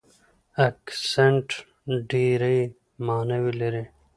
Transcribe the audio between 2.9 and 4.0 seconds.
ماناوې لري.